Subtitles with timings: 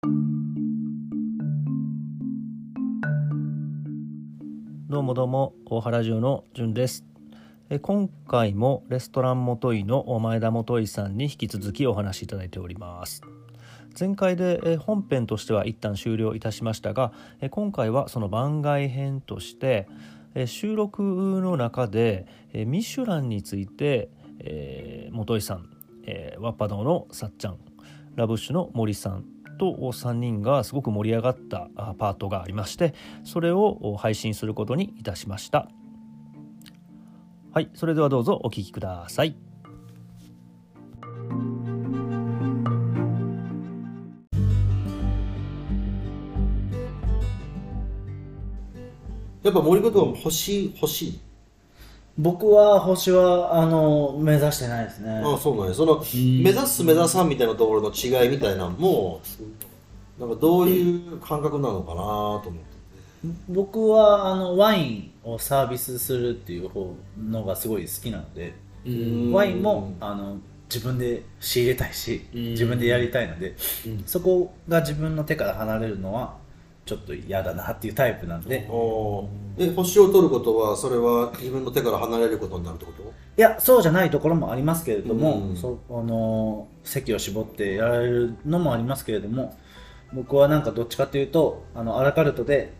[0.00, 0.10] ど
[5.00, 7.04] うもどうも大原城のじゅんです。
[7.68, 13.22] え今回もレストラン元井の前田元井さんに引き続きお話しいただいております。
[13.98, 19.88] 前回でえ本編としては一旦終了いたしましたがえ今回はその番外編として
[20.36, 25.68] え収録の中でえミシュランについてえ元井さん
[26.04, 27.58] えワッパ堂のさっちゃん
[28.14, 29.24] ラブッシュの森さん
[29.58, 31.68] と3人がすごく盛り上がった
[31.98, 32.94] パートがありまして
[33.24, 35.68] それを配信することにいたしました。
[37.52, 39.36] はいそれではどうぞお聞きください。
[49.42, 51.27] やっぱ森君とかも欲しい欲しい。
[52.18, 55.22] 僕は星はあの目指してないですね。
[55.24, 55.74] ああそうなんや。
[55.74, 59.20] その目指す目指さんみたいなところの違いみたいなのも
[60.18, 62.02] なんかどういう感覚なのかなと
[62.46, 62.78] 思って。
[63.48, 68.54] 僕はあのワインをサービスするっていう方のがすごい好きなので
[69.32, 70.38] ワインもあの
[70.72, 73.56] 自分で仕入れたいし自分でやりたいので
[74.06, 76.37] そこが自分の手から離れるのは
[76.88, 78.66] ちょっと嫌だなっていうタイプなんで。
[79.60, 83.02] え星を取ることはそれは自分の手から離れることになるってこと？
[83.02, 85.56] いやそうじゃないところもありますけれども、うん。
[85.56, 89.56] そあの席を絞ってやられるのもありますけれども
[90.12, 92.72] 僕はなんかどっちかというとあのアラカルトで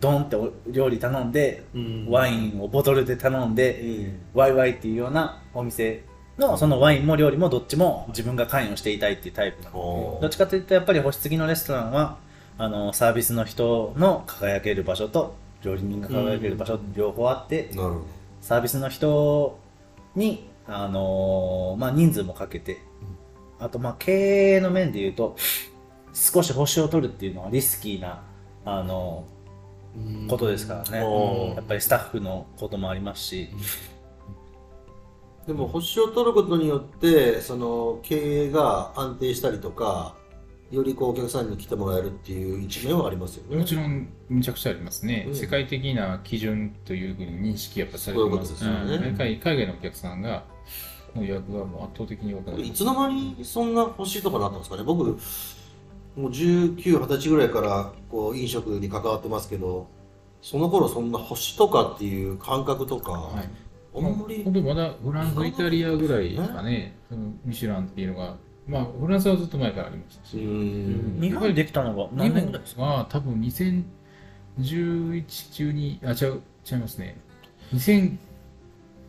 [0.00, 1.64] ドンってお料理頼んで、
[2.08, 6.04] ワインをボトルで頼んで、ワイワイっていうようなお店
[6.38, 10.20] のそのワインも料理もどっちも自分が関与していたいっていうタイプなので。
[10.22, 12.18] どっちかというとやっぱり星付きのレストランは
[12.58, 18.04] あのサービスの人の輝ける場所と料理人が輝ける場所両方あって、なるほど。
[18.40, 19.58] サービスの人
[20.14, 22.78] に、あのーまあ、人数もかけて、
[23.58, 25.36] あとまあ経営の面で言うと
[26.12, 28.22] 少し星を取るっていうのはリスキーな、
[28.64, 29.24] あの
[30.28, 33.48] ことですからね、やっぱりスタッフのこともありますし、
[35.46, 40.14] でも星を取ることによってその経営が安定したりとか
[40.70, 43.56] よりこうお客さんに来てもらえるっていう一面はありますよね。
[43.56, 45.34] もちろん、むちゃくちゃありますね、うん。
[45.34, 48.54] 世界的な基準というふうに認識やっぱされてます。
[48.54, 49.08] そういうことですよね。
[49.08, 49.16] うん。
[49.16, 50.44] 海海外のお客さんが、
[51.14, 52.70] の予約がもう圧倒的に多くなります。
[52.70, 54.82] いつの間にそんな星とかなったんですかね。
[54.84, 59.86] 僕もう19、20歳ぐらいからこう飲食に関わってますけど
[60.42, 63.48] その頃そんな星とかっていう感覚とか、はい。
[63.94, 68.36] あんまり本当まだフランス、イタリアぐらいですかね、そのミシュランっていうのが、
[68.68, 71.18] まあ、フランスはずっと前からありましたし、うん。
[71.20, 72.82] 日本にできたのが日何年ぐらいですか？
[72.82, 76.40] 本は多分2011中に、あ、違う、
[76.70, 77.16] 違いますね。
[77.72, 78.16] 2000、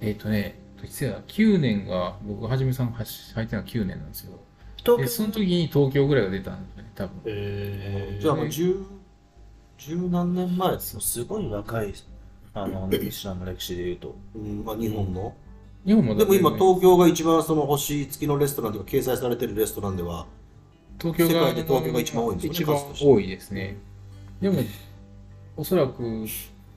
[0.01, 4.39] えっ、とね、いつや9年が、僕、はじめさんが入ったのが9年なんですよ。
[4.97, 8.19] で、東その時に東京ぐらいが出たんですよね、多分。
[8.19, 8.85] じゃあもう十
[9.77, 11.93] 十何年前です京すごい若い
[12.53, 14.15] あのミシュランの歴史で言うと。
[14.35, 15.33] うんまあ、日本の、
[15.85, 20.25] 日本もでも今ね東京が一番その星付きのレストランとか掲載されてるレストランでは
[21.00, 23.78] 東京が世界で東京が一番多いんですよね一番多いですね。
[24.41, 24.62] でも、
[25.56, 26.25] おそらく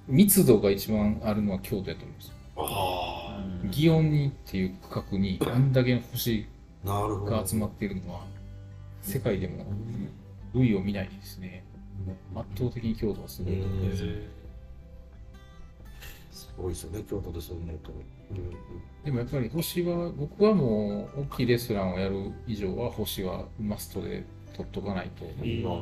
[0.08, 2.32] 密度が一番あるのは京都やと思います。
[2.56, 6.46] あ祇園にっていう区画にあんだけの星
[6.84, 8.24] が集まっているのは、
[9.02, 9.64] 世界でも
[10.54, 11.64] 類を見ないですね。
[12.34, 14.04] 圧倒的に京都はすごいと思います。
[16.56, 17.78] すごいですよね京都でそう思う。
[17.78, 17.92] と、
[19.04, 24.24] でもやっぱり星は、僕はもう大きいレストランをやる以上は星はマストで
[24.54, 25.24] 取っとかないと。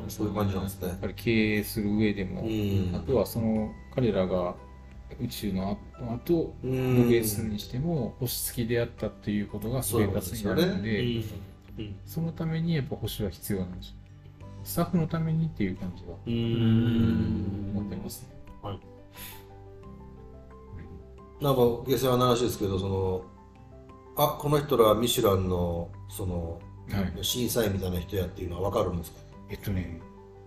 [0.09, 0.87] そういう感じなんですね。
[0.87, 2.95] やっぱり経営する上でも、うん。
[2.95, 4.55] あとはその彼らが
[5.21, 7.03] 宇宙の後後うん。
[7.03, 11.21] のベースにしても星付きであったっていうことがステータスになるので
[12.05, 13.95] そのためにやっぱ星は必要なんですよ。
[14.63, 18.29] スタッフのためにっていう感じは思ってますね
[21.41, 23.21] なんか下世話な話ですけどその
[24.15, 26.59] あこの人らミシュランのその
[26.89, 27.23] はい。
[27.23, 29.17] 審査員みたいな人やっていうのは分かるんですか？
[29.49, 30.01] えっとね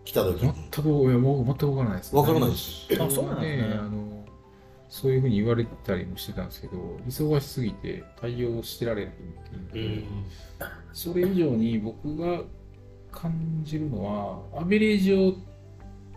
[0.05, 0.53] 来た時に。
[0.71, 2.15] 全くいやもう全く分からないです。
[2.15, 2.87] 分からないです。
[3.01, 3.75] あそうなんですね。
[3.75, 4.25] あの
[4.89, 6.75] そういうふうに言われたりもしてたんですけど
[7.09, 9.13] 忙しすぎて対応してられる
[9.71, 10.05] っていう。
[10.93, 12.43] それ以上に僕が
[13.11, 15.35] 感じるのは、アベレージを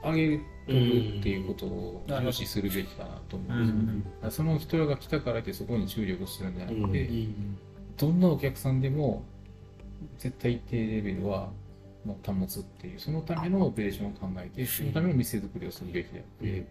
[0.04, 4.04] 上げるっていうことを重視するべきかなと思うんですよ。
[4.04, 7.10] だからその人が来たからってそこに注力するんじゃなくて、
[7.98, 9.24] どんなお客さんでも
[10.18, 11.50] 絶対一定レベルは
[12.06, 16.68] 保つっていう、そのためのオペレーションを考えて、そのための店作りをするべきであって、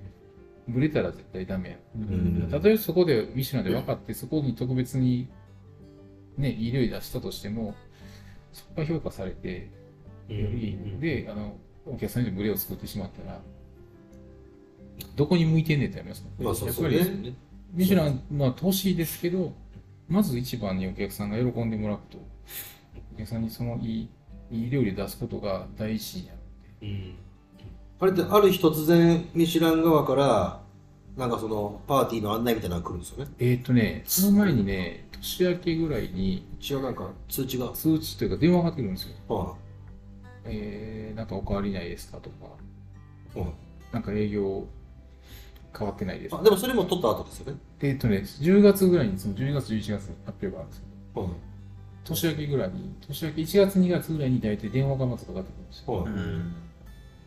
[0.68, 1.76] ブレたら絶対ダメや。
[1.96, 5.28] うんたとえそこでミシュランで分かって、そこに特別に
[6.36, 7.74] ね、いい料理出したとしても、
[8.52, 9.70] そこが評価されて、
[10.28, 13.40] より、であのお客さんに群れを作ってしまったら
[15.14, 17.34] どこに向いてんねんってありますまあそうやっぱりそうね。
[17.72, 19.52] ミシュランまあ投資ですけど
[20.08, 22.18] まず一番にお客さんが喜んでもらうと。
[23.14, 24.08] お客さんにそのいい
[24.50, 26.38] いい料理を出すことが第一になる。
[27.98, 30.60] あれってある日突然ミシュラン側から
[31.16, 33.30] なんかそのパーティーの案内みたいなのが来るんですよね。
[33.38, 37.70] えーっ、とねその前にね年明けぐらいに一応なんか通知が。
[37.70, 39.16] 通知というか電話がかかってくるんですよ。
[39.34, 39.54] は
[40.44, 42.46] えー、なんかお変わりないですかとか。
[43.34, 43.48] いはい
[43.92, 44.66] なんか営業
[45.76, 46.30] 変わってないです。
[46.34, 47.58] かあでもそれも取った後ですよね？
[47.80, 51.22] えーっとね、10月ぐらいに、その12月、11月に発表があるんですよ。
[51.22, 51.30] はい。
[52.04, 55.94] 年明けぐらいに、年明け1月、2月ぐらいに大体電話がまずかかってくるんですよ。
[55.94, 56.08] は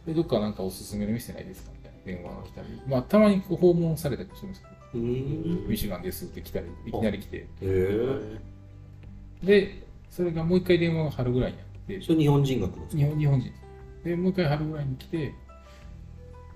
[0.06, 0.08] い。
[0.08, 1.72] で、どっかなんかおすすめの店ないですか？
[1.76, 5.68] みたいな電話が来たり、まあ、たまにこう訪問されたりもするんですけど、うーん。
[5.68, 8.40] ミシュランですって来たり、いきなり来て、へえ。
[9.44, 12.98] で、それがもう一回電話が春ぐらいにあって、それ日本人が来るんですか？
[13.04, 13.52] 日本日本人。
[14.04, 15.34] で、もう一回春ぐらいに来て、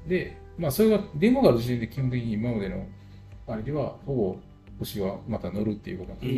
[0.07, 2.85] で、まあ、それが電話がある時点で基本的に今までの
[3.47, 4.37] あれでは、ほぼ
[4.79, 6.33] 星はまた乗るっていうことなんです。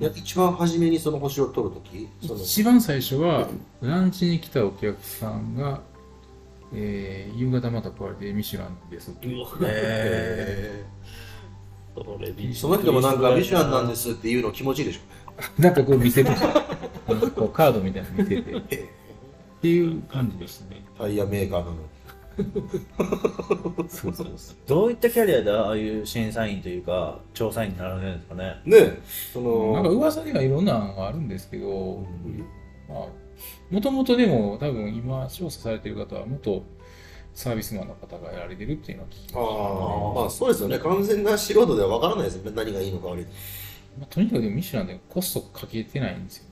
[0.00, 2.08] いや一番初めにその星を取るとき
[2.40, 3.48] 一番最初は
[3.80, 5.80] ランチに来たお客さんが、
[6.72, 12.54] えー夕方また来られてミシュランですってー。
[12.54, 15.00] その人もなんかミシュランなんですっていうの気持ちいいでしょ。
[15.60, 16.30] なんかこう見せて
[17.34, 18.60] こうカードみたいなの見せてっ
[19.60, 20.84] ていう感じでしたね。
[20.96, 21.78] タイヤメーカーなのに
[23.88, 24.56] そうそうそう。
[24.66, 28.60] どういったキャリアでああいう審査員というか調査員になられるんですかね？
[28.64, 29.00] ねえ
[29.32, 32.06] そなんかの噂ではいろんなのがあるんですけど、
[32.88, 33.06] まあ
[33.70, 36.64] もともとでも多分今調査されてる方は元
[37.34, 40.78] サービスマンの方がやられてるっていうのは聞きまああまあそうですよね。
[40.78, 42.52] 完全な素人ではわからないですよね。
[42.54, 43.30] 何がいいのか悪いの。
[43.30, 43.34] か
[44.00, 46.44] まあ、とにかくでもミシュランでコストかけてないんですよ。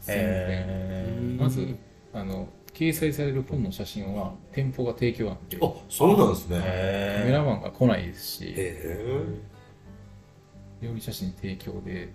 [0.00, 0.26] 全然。
[0.26, 1.76] へーまず
[2.12, 6.58] あの掲載される本の写真は店舗が提供なんであそうなんですね。
[6.58, 8.54] カメへラマンが来ないですし
[10.82, 12.12] 料理写真提供で、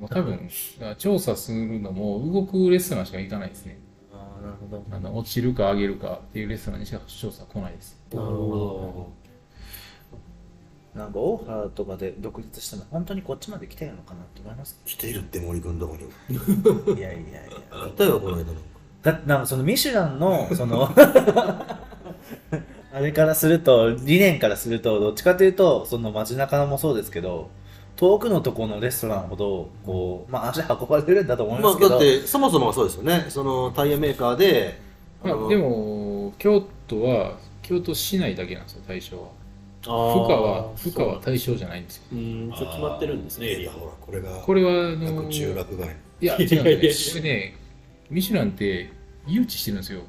[0.00, 0.48] まあ、多分
[0.96, 3.78] 調査するのも動くレストランしか行かないですね。
[4.12, 4.84] ああなるほど。
[4.90, 7.98] あの落ちるか上げるかっていうレストランにしか調査来ないです。
[8.12, 9.12] なるほ
[10.94, 16.34] なんか大原とかで独立したの本当にこっちまで来てるのかなって思います来ているって森君どこに？
[16.98, 17.86] いやいやいや。
[17.86, 18.54] いたよこの間の
[19.12, 20.90] だってなんかそのミシュランの その
[22.92, 27.48] あれからすると理念からするとどっちかというとその街中もそうですけど
[27.96, 33.26] 遠くのところのレストランほどこうまあ足運ばれるんだと思いますけど、まあだってそもそもがそうですよね。
[33.28, 34.78] そのタイヤメーカーで
[35.24, 39.28] まあ、でも京都は京都市内だけなんですよ対象は。
[39.82, 42.02] ど負荷は負荷は対象じゃないんですよ。
[42.12, 42.52] うん。
[42.52, 47.54] 決まってるんですねエリアほらこれがこれはあの学中学外いや、違うんでね、
[48.10, 48.90] ミシュランって
[49.28, 50.00] 誘致してるんですよ。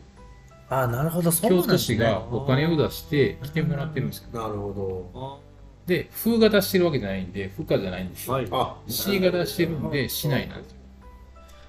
[0.69, 4.39] ああなるほどそう京都なんですね市がお金を出して来てもらってるんですよ。
[4.39, 5.49] なるほど
[5.87, 8.33] で、風が出してるわけじゃないんで、負荷じゃないんですよ。
[8.33, 10.77] はいあ市が出してるんで、市内なんですよ。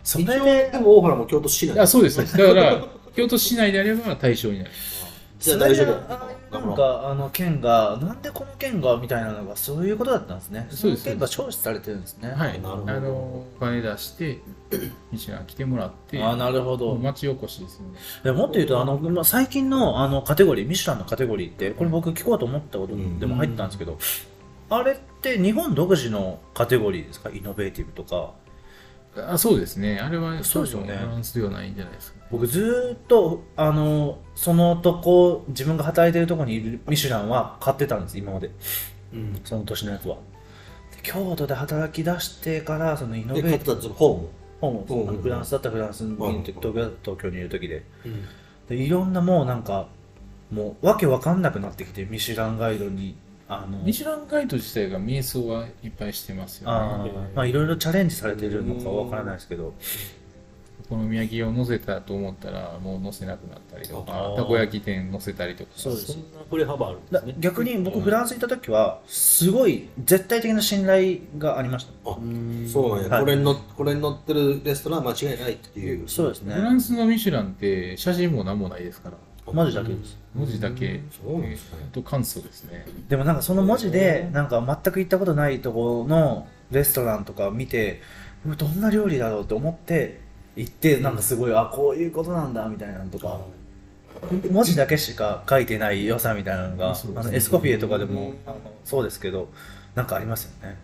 [0.03, 2.19] それででも大原も京都市内あそうです。
[2.37, 2.85] だから、
[3.17, 4.71] 京都市内であれば対象になる。
[5.39, 10.67] じゃあ大丈夫なんかあの県がなんでこの県がみたいなのがそういうことだったんですね。
[10.71, 12.31] そうですの県が消費されてるんですね。
[12.31, 12.61] はい。
[12.61, 12.93] なるほど。
[12.93, 14.41] あの、お金出して、
[15.13, 16.97] ミシュラン来てもらって、ああなるほど。
[16.97, 17.87] 町おこしですね。
[18.25, 23.99] でもっと言うとあの、まあ、最近のあのカテゴリーミシュランのカテゴリーってこれ僕聞こうと思ったことでも入ったんですけど、
[24.71, 27.31] あれって日本独自のカテゴリーですか？
[27.31, 28.33] イノベーティブとか
[29.17, 29.99] あそうですね。
[29.99, 30.95] あれは、そうですよね。
[30.95, 32.21] フランスではないんじゃないですか。
[32.31, 38.51] 僕ずーっとあのそのとこ自分が働いてるとこにいるミシュランは買ってたんです今まで。
[39.13, 39.41] うん。
[39.45, 40.15] その年のやつは。
[40.15, 40.21] で
[41.03, 44.29] 京都で働き出してからそのイノベーティブで買ってたんですよ本
[44.61, 47.85] 本をうんあのフランスだったらフランスにうん東京だったら東京にいる時で。
[48.05, 48.25] うん。
[48.69, 49.89] でいろんなもうなんか
[50.53, 53.17] もうわけわかんなくなってきてミシュランガイドに
[53.53, 57.11] あのミシュランガイド自体が瞑想はいっぱいしてますよあね。
[57.11, 57.35] ー。
[57.37, 59.75] まあいろいろチャレンジされてるのかわからないですけど。
[60.93, 64.37] お好み焼きを乗せたと思ったらもう乗せなくなったりとあかー。
[64.37, 65.71] たこ焼き店乗せたりとか。
[65.77, 66.13] そうです。
[66.15, 67.35] そんな振れ幅あるんでだすね。
[67.39, 72.11] 逆に僕フランス行った時はすごい絶対的な信頼がありました。
[72.11, 72.69] あうん。
[72.69, 73.21] そうなんや、はい。
[73.21, 76.09] これにのこれに載ってるレストランは間違いないっていう。
[76.09, 76.55] そうですね。
[76.55, 79.17] フランスのミシュランって写真も何もないですから
[79.53, 80.19] 文字だけです。
[80.35, 81.01] 文字だけ。
[81.23, 81.79] そうですね。
[81.83, 82.87] えーと簡素ですね。
[83.09, 88.01] でもなんかその文字でなんか全く行ったことないところのレストランとか見て
[88.45, 90.21] どんな料理だろうって思って
[90.57, 93.41] 行ってなんかすごいあこういうことなんだみたいなのとか
[94.51, 99.49] 文字だけしか書いてない良さみたいなのがあのエスコフィエとかでもあのそうですけど
[99.95, 100.77] なんかありますよね。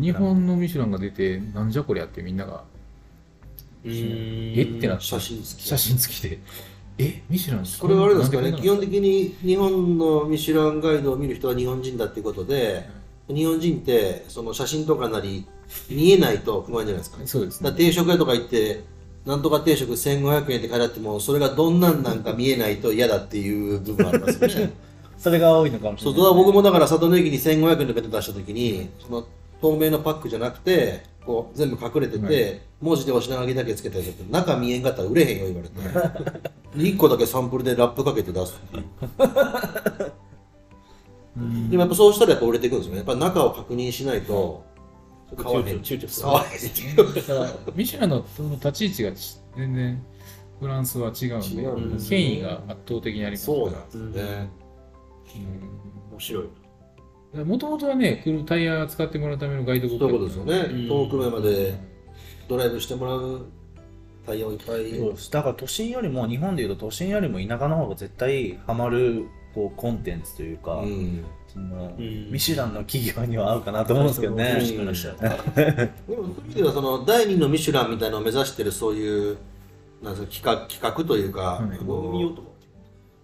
[0.00, 2.62] 日本のミシュランが出てなんじゃこりゃってみんなが
[3.84, 6.38] えってなって写真付き写真付きで
[6.98, 8.80] えミシュランこれはあれですかねなんこんなの？
[8.80, 12.88] 基本的に日本のミシュランガイドを見る人は日本人だっていうことで
[13.28, 15.46] 日本人ってその写真とかなり
[15.90, 17.18] 見えないと不安じゃないですか？
[17.26, 17.72] そうですね。
[17.72, 18.82] 定食屋とか行って
[19.26, 24.72] なんとか定食1500円って書いてあってもそれがどんなんなんか見えないと嫌だっていう部分ありますよね。
[25.18, 26.20] それが多いのかもしれない。
[26.20, 29.26] そう僕もだから里の駅に1500円の弁当出した時にその
[29.60, 35.74] 透明のパックじゃなくてこう全部隠れてて、は文字でお品書きだけつけてて中見えんかったら売れへんよ言われて。
[36.76, 38.84] で1個だけサンプルでラップかけて出すっていう。
[41.70, 42.98] でもやっぱそうしたらやっぱ売れていくんですよね。
[42.98, 44.64] やっぱ中を確認しないと
[45.36, 46.28] 買わへん躊躇する。
[47.74, 48.24] ミシュランの
[48.56, 50.04] 立ち位置がち全然
[50.60, 53.58] フランスは違うんで違うんです権威が圧倒的にありますから。
[53.58, 54.50] そうなんですね。
[55.34, 56.44] 面白い
[57.42, 60.04] もともとはね来るタイヤ使ってもらうためのガイドブック。
[60.04, 60.88] そういうことですよね、うん。
[60.88, 61.74] 遠く目まで
[62.48, 63.46] ドライブしてもらう
[64.26, 64.96] タイヤをいっぱい。
[64.96, 71.24] そうですだから都心よりも日本でいうと都心よりも田舎の方が絶対ハマるこうコンテンツというか、うん。
[71.48, 72.30] そのうん。
[72.30, 75.14] ミシュランの企業には合うかなと思うんですけどね、うんでもそうい。
[75.14, 75.90] う
[76.46, 79.38] 意味ではその第二のミシュランみたいなのを目指してるそういう
[80.02, 81.78] なんですか企画企画というか、はい。
[81.78, 82.34] あの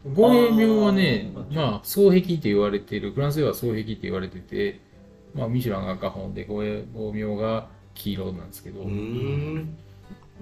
[0.04, 4.80] 防衛病はね、まあ、双璧って言われてる、フランスでは双璧って言われてて、
[5.34, 9.76] まあ、ミシュランが赤本で、防衛防病が黄色なんですけど、うーん。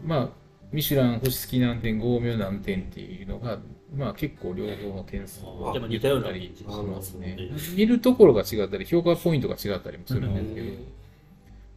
[0.05, 0.29] まあ、
[0.71, 3.59] ミシュラン星付き何点、合名何点っていうのが、
[3.97, 7.37] まあ結構両方の点数をでも似たようなりしますね。
[7.39, 7.77] うん。
[7.77, 10.67] 見るところが違ったり、評価ポイントが違ったりもするんですけど、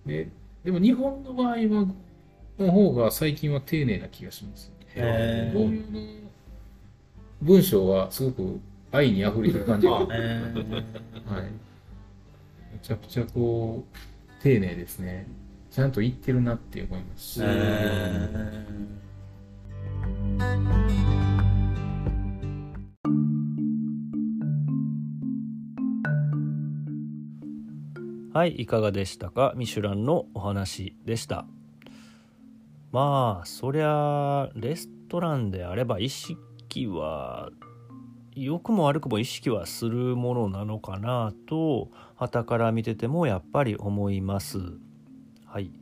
[0.06, 0.30] で
[0.66, 1.88] でも日本の場合は、
[2.60, 4.72] の方が最近は丁寧な気がします。
[4.96, 5.02] 合
[5.68, 6.21] 名の
[7.42, 8.60] 文章はすごく
[8.92, 10.84] 愛に溢れてる感じが、はい、えー
[12.72, 15.28] めちゃくちゃこう、丁寧ですね。
[15.70, 17.24] ちゃんと言ってるなって思います。
[17.24, 18.66] し、え
[28.34, 29.54] はいいかがでしたか？
[29.56, 31.46] ミシュランのお話でした。
[32.92, 36.38] まあそりゃレストランであれば意識
[36.72, 37.50] 識は
[38.34, 44.58] 良くも悪くも意識はするものなのかなと傍から見ててもやっぱり思います。
[45.46, 45.74] はい。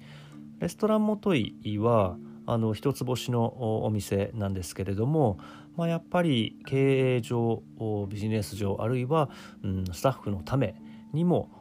[0.57, 2.17] レストランもといは
[2.47, 5.37] あの一つ星のお店なんですけれども、
[5.77, 7.61] まあ、やっぱり経営上
[8.09, 9.29] ビジネス上あるいは、
[9.63, 10.73] うん、スタッフのため
[11.13, 11.51] にも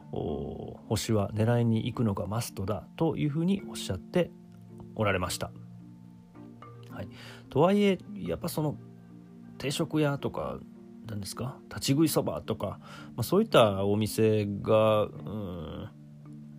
[0.89, 4.31] 星は狙いに行くのがマストだというふうにおっしゃって
[4.95, 5.51] おられました。
[6.89, 7.09] はい、
[7.51, 8.75] とはいえやっぱその
[9.59, 10.57] 定食屋とか
[11.07, 11.57] 何ですか？
[11.69, 12.79] 立ち食いそばとか、
[13.15, 15.89] まあ、そういったお店がうん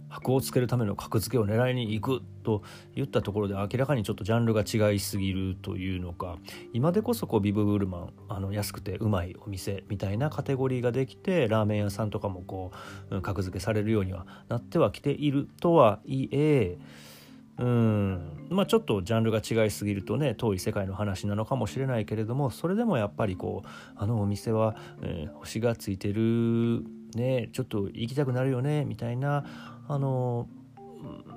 [0.09, 2.65] 箔をつけるための格付けを狙いに行くと
[2.97, 6.37] いったところで明らかにちょっとジャンルが違いすぎるというのか。
[6.73, 12.73] 今でこそこうビブグルマンあの安くてうまいお店みたいなカテゴリーができてラーメン屋さんとかもこ
[13.11, 16.77] う格付けされるようにはなってはきているとはいえ
[17.61, 18.47] うん。
[18.49, 29.45] まあちょっとジャンルが違いすぎるとね遠い世界の話なのかもしれないけれどもそれでもやっぱりこうあのお店は、えー星がついてるねちょっと行きたくなるよねみたいな
[29.89, 30.49] あの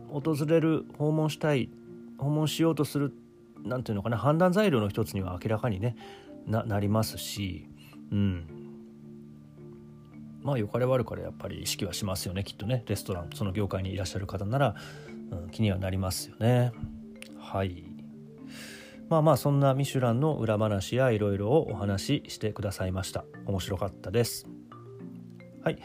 [0.09, 1.69] 訪れる訪問したい
[2.17, 3.13] 訪問しようとする
[3.63, 5.95] なんていうのかな判断材料の一つには明らかにね
[6.47, 7.67] なりますし
[8.11, 8.62] うん。
[10.43, 12.83] まあ良かれ悪かれやっぱり意識はしますよねきっとね。
[12.87, 14.75] レストランその業界にいらっしゃる方なら、
[15.31, 16.71] うん、気にはなりますよね。
[17.39, 17.85] はい。
[19.09, 23.25] まあまあそんなミシュランの裏話やいろいろをお話ししてくださいました。
[23.45, 24.47] 面白かったです。
[25.63, 25.77] はい。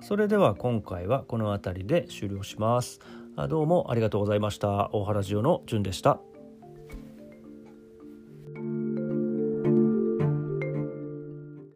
[0.00, 3.00] それでは今回はこの辺りで終了します。
[3.36, 4.90] あどうもありがとうございました。
[4.92, 6.20] 大原ジオのじゅんでした。